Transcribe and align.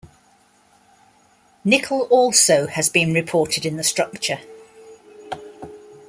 Nickel 1.63 2.07
also 2.09 2.65
has 2.65 2.89
been 2.89 3.13
reported 3.13 3.67
in 3.67 3.77
the 3.77 3.83
structure. 3.83 4.39